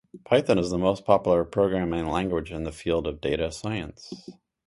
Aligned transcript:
Python 0.25 0.57
is 0.57 0.71
the 0.71 0.79
most 0.79 1.05
popular 1.05 1.43
programming 1.45 2.07
language 2.07 2.51
in 2.51 2.63
the 2.63 2.71
field 2.71 3.05
of 3.05 3.21
data 3.21 3.51
science. 3.51 4.11